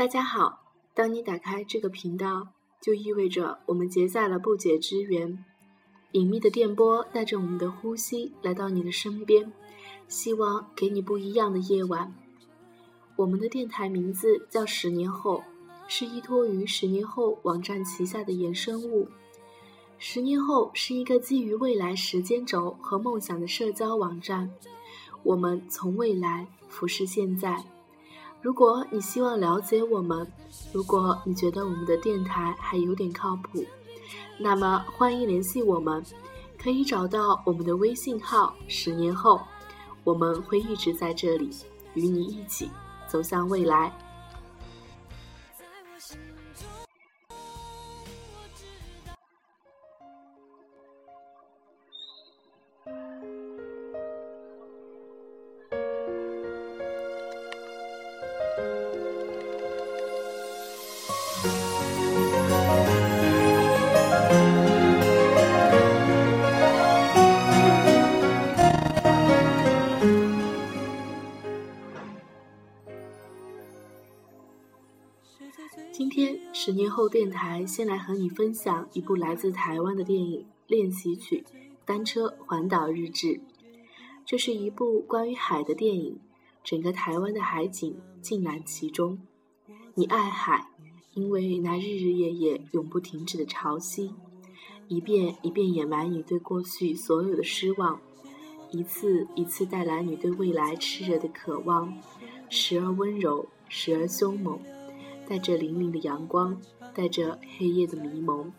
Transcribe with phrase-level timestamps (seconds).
[0.00, 0.62] 大家好，
[0.94, 2.48] 当你打开这个频道，
[2.80, 5.44] 就意味着我们结下了不解之缘。
[6.12, 9.52] 隐秘的电波带着我们的呼吸来到你的身边，
[10.08, 12.14] 希望给你不一样的夜晚。
[13.14, 15.44] 我们的电台名字叫“十年后”，
[15.86, 19.06] 是依托于“十年后”网站旗下的衍生物。
[19.98, 24.50] 十年后是一个基于未来时间轴和梦想的社交网站。
[25.22, 27.62] 我们从未来俯视现在。
[28.42, 30.26] 如果你希望了解我们，
[30.72, 33.62] 如果你觉得我们的电台还有点靠谱，
[34.38, 36.02] 那么欢迎联系我们，
[36.58, 38.54] 可以找到我们的微信号。
[38.66, 39.42] 十年后，
[40.04, 41.50] 我们会一直在这里，
[41.92, 42.70] 与你一起
[43.06, 43.92] 走向未来。
[76.90, 81.44] 后电台先来和你分享一部来自台湾的电影《练习曲：
[81.84, 83.26] 单车环岛日志》。
[84.26, 86.18] 这是一部关于海的电影，
[86.62, 89.18] 整个台湾的海景尽览其中。
[89.94, 90.68] 你爱海，
[91.14, 94.12] 因为那日日夜夜永不停止的潮汐，
[94.88, 98.00] 一遍一遍掩埋你对过去所有的失望，
[98.70, 101.92] 一次一次带来你对未来炽热的渴望，
[102.48, 104.58] 时而温柔，时而凶猛。
[105.30, 106.60] 带着粼粼的阳光，
[106.92, 108.52] 带着黑夜的迷蒙，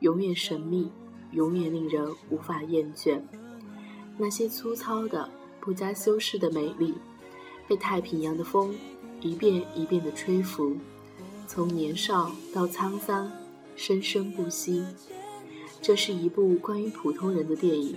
[0.00, 0.90] 永远神秘，
[1.32, 3.20] 永远令人无法厌倦。
[4.16, 5.28] 那些粗糙的、
[5.60, 6.94] 不加修饰的美丽，
[7.66, 8.74] 被太平洋的风
[9.20, 10.78] 一遍一遍地吹拂，
[11.46, 13.30] 从年少到沧桑，
[13.76, 14.82] 生生不息。
[15.82, 17.96] 这是一部关于普通人的电影，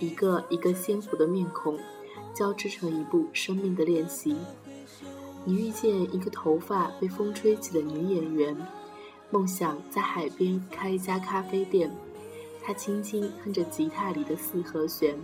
[0.00, 1.78] 一个一个鲜活的面孔，
[2.32, 4.34] 交织成一部生命的练习。
[5.44, 8.56] 你遇见一个头发被风吹起的女演员，
[9.30, 11.90] 梦想在海边开一家咖啡店。
[12.62, 15.14] 她轻轻哼着吉他里的四和弦。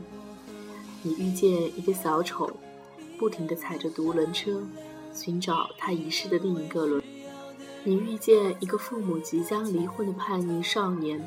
[1.03, 2.51] 你遇见一个小丑，
[3.19, 4.63] 不停地踩着独轮车，
[5.15, 7.03] 寻找他遗失的另一个轮。
[7.83, 11.27] 你遇见一个父母即将离婚的叛逆少年，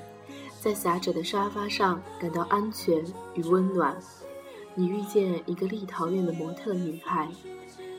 [0.61, 3.99] 在狭窄的沙发上感到安全与温暖。
[4.75, 7.27] 你遇见一个立陶宛的模特女孩。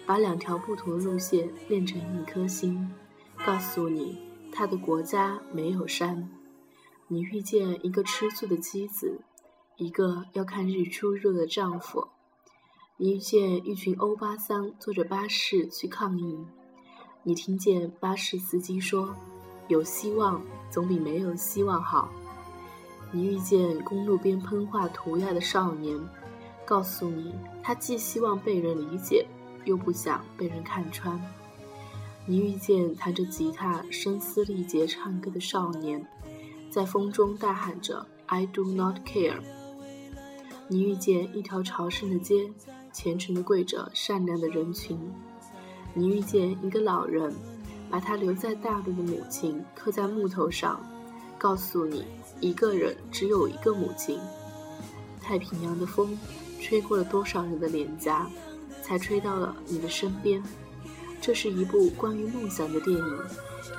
[0.07, 2.91] 把两条不同的路线连成一颗心，
[3.45, 4.19] 告诉你
[4.53, 6.31] 他的国家没有山。
[7.09, 9.21] 你遇见一个吃醋的妻子，
[9.77, 12.09] 一个要看日出日落的丈夫。
[12.97, 16.39] 你遇见一群欧巴桑坐着巴士去抗议。
[17.23, 19.15] 你听见巴士司机说
[19.69, 22.11] ：“有希望总比没有希望好。”
[23.11, 25.99] 你遇见公路边喷画涂鸦的少年，
[26.65, 29.27] 告诉你他既希望被人理解。
[29.65, 31.21] 又不想被人看穿。
[32.27, 36.07] 你遇见弹着吉他、声嘶力竭唱歌的少年，
[36.71, 39.41] 在风中大喊着 “I do not care”。
[40.69, 42.51] 你遇见一条朝圣的街，
[42.93, 44.99] 虔诚地跪着善良的人群。
[45.93, 47.33] 你遇见一个老人，
[47.91, 50.81] 把他留在大陆的母亲刻在木头上，
[51.37, 52.07] 告诉你
[52.41, 54.19] 一个人只有一个母亲。
[55.21, 56.19] 太平洋的风，
[56.61, 58.27] 吹过了多少人的脸颊？
[58.85, 60.43] 才吹到了你的身边。
[61.23, 63.19] 这是一部关于梦想的电影，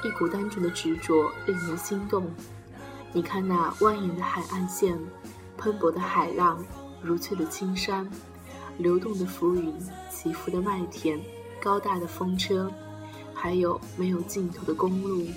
[0.03, 2.25] 一股单纯的执着令人心动。
[3.13, 4.97] 你看那蜿蜒的海岸线，
[5.55, 6.66] 喷薄的海浪，
[7.03, 8.09] 如翠的青山，
[8.79, 9.71] 流动的浮云，
[10.09, 11.22] 起伏的麦田，
[11.61, 12.72] 高大的风车，
[13.31, 15.27] 还有没有尽头的公路。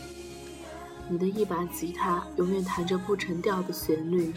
[1.11, 4.33] 你的一把吉他永远弹着不成调的旋律，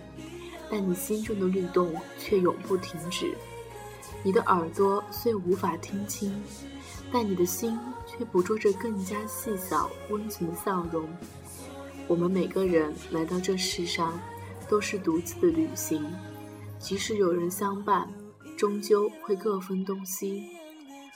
[0.69, 3.33] 但你心中的律动却永不停止。
[4.23, 6.31] 你的耳朵虽无法听清，
[7.11, 11.07] 但你的心却捕捉着更加细小、温存的笑容。
[12.07, 14.19] 我们每个人来到这世上，
[14.69, 16.05] 都是独自的旅行，
[16.77, 18.07] 即使有人相伴，
[18.55, 20.43] 终究会各分东西。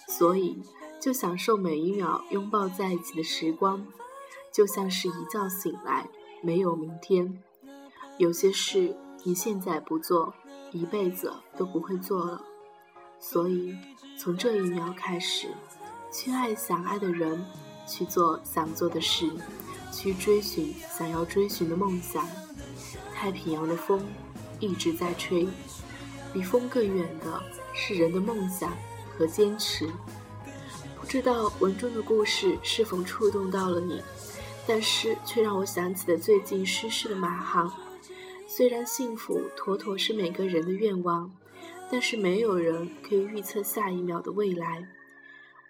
[0.07, 0.61] 所以，
[0.99, 3.85] 就享受每一秒拥抱在一起的时光，
[4.51, 6.07] 就像是一觉醒来，
[6.41, 7.41] 没有明天。
[8.17, 10.33] 有些事你现在不做，
[10.71, 12.41] 一辈子都不会做了。
[13.27, 13.75] 所以，
[14.19, 15.47] 从这一秒开始，
[16.13, 17.43] 去爱想爱的人，
[17.87, 19.27] 去做想做的事，
[19.91, 22.23] 去追寻想要追寻的梦想。
[23.15, 24.05] 太平洋的风
[24.59, 25.47] 一直在吹，
[26.31, 27.41] 比风更远的
[27.73, 28.71] 是人的梦想
[29.17, 29.89] 和坚持。
[31.01, 34.03] 不知道文中的故事是否触动到了你，
[34.67, 37.73] 但是却让我想起了最近失事的马航。
[38.47, 41.31] 虽然幸福妥妥是每个人的愿望，
[41.91, 44.87] 但是没有人可以预测下一秒的未来。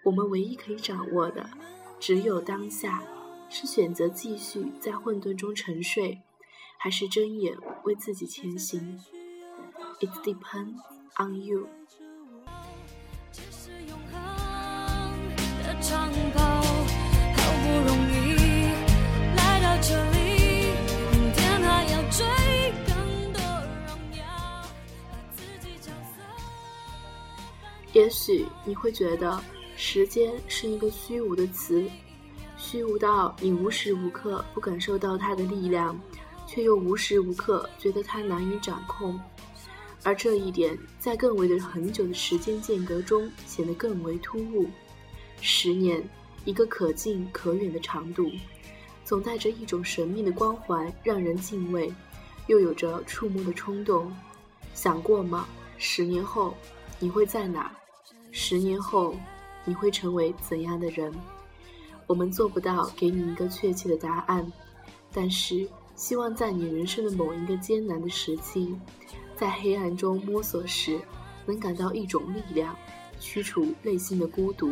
[0.02, 1.50] 我们唯一可以掌握的，
[1.98, 3.02] 只有当下：
[3.48, 6.22] 是选择继续在混沌中沉睡，
[6.78, 9.00] 还是睁眼为自己前行
[10.00, 10.78] ？It depends
[11.18, 11.68] on you。
[28.26, 29.40] 许你会觉得
[29.76, 31.88] 时间是一个虚无的词，
[32.56, 35.96] 虚无到你无时无刻不感受到它的力量，
[36.44, 39.20] 却又无时无刻觉得它难以掌控。
[40.02, 44.68] 而这一点在更为的很久的时间间隔中显得更为突兀。
[45.40, 46.02] 十年，
[46.44, 48.28] 一个可近可远的长度，
[49.04, 51.94] 总带着一种神秘的光环，让人敬畏，
[52.48, 54.12] 又有着触摸的冲动。
[54.74, 55.46] 想过吗？
[55.78, 56.56] 十年后，
[56.98, 57.70] 你会在哪？
[58.38, 59.14] 十年后，
[59.64, 61.10] 你会成为怎样的人？
[62.06, 64.46] 我们做不到给你一个确切的答案，
[65.10, 68.76] 但是希望在你人生的某一个艰难的时期，
[69.34, 71.00] 在黑暗中摸索时，
[71.46, 72.76] 能感到一种力量，
[73.18, 74.70] 驱除内心的孤独。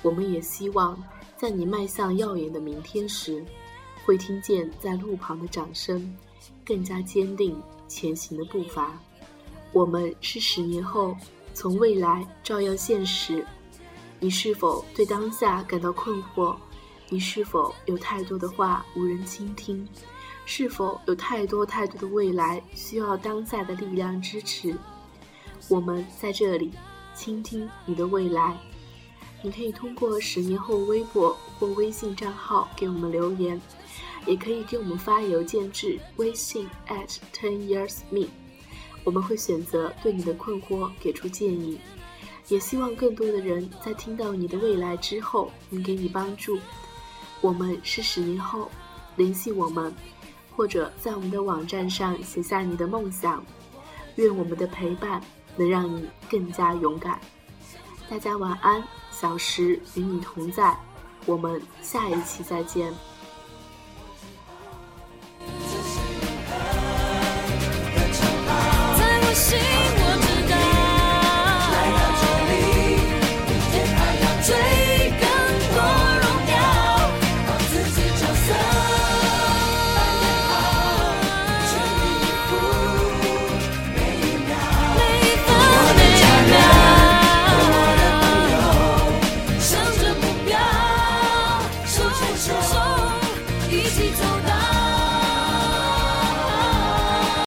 [0.00, 0.96] 我们也希望
[1.36, 3.44] 在你迈向耀眼的明天时，
[4.04, 6.16] 会听见在路旁的掌声，
[6.64, 8.96] 更加坚定前行的步伐。
[9.72, 11.16] 我们是十年后。
[11.52, 13.44] 从未来照耀现实，
[14.18, 16.56] 你是否对当下感到困惑？
[17.08, 19.86] 你是否有太多的话无人倾听？
[20.46, 24.74] 是否有太多太多的未来需要当下的力量支持？
[25.68, 26.72] 我们在这里
[27.14, 28.56] 倾听你的未来。
[29.42, 33.60] 你可以通过十年后微博或微信账号给我们留言，
[34.26, 38.28] 也可以给我们发邮件至微信 at ten years me。
[39.04, 41.80] 我们会选择对你的困惑给出建议，
[42.48, 46.58] 也希望更多的人在听到你的未来之后能给你帮助。
[47.40, 48.70] 我们是十年后，
[49.16, 49.94] 联系我们，
[50.54, 53.44] 或者在我们的网站上写下你的梦想。
[54.16, 55.22] 愿我们的陪伴
[55.56, 57.18] 能让你更加勇敢。
[58.08, 60.76] 大家晚安，小时与你同在，
[61.24, 62.92] 我们下一期再见。